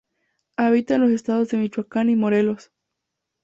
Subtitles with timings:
[0.57, 2.71] Habita en los estados de Michoacán y Morelos.